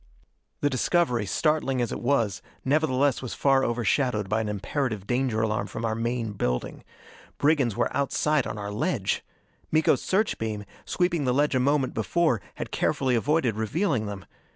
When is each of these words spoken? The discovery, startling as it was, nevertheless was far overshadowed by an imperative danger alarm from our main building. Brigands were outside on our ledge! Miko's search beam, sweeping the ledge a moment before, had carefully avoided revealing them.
The 0.61 0.69
discovery, 0.71 1.27
startling 1.27 1.79
as 1.79 1.91
it 1.91 2.01
was, 2.01 2.41
nevertheless 2.65 3.21
was 3.21 3.35
far 3.35 3.63
overshadowed 3.63 4.27
by 4.27 4.41
an 4.41 4.49
imperative 4.49 5.05
danger 5.05 5.43
alarm 5.43 5.67
from 5.67 5.85
our 5.85 5.93
main 5.93 6.31
building. 6.31 6.83
Brigands 7.37 7.75
were 7.75 7.95
outside 7.95 8.47
on 8.47 8.57
our 8.57 8.71
ledge! 8.71 9.23
Miko's 9.71 10.01
search 10.01 10.39
beam, 10.39 10.65
sweeping 10.85 11.25
the 11.25 11.33
ledge 11.35 11.53
a 11.53 11.59
moment 11.59 11.93
before, 11.93 12.41
had 12.55 12.71
carefully 12.71 13.13
avoided 13.13 13.55
revealing 13.55 14.07
them. 14.07 14.25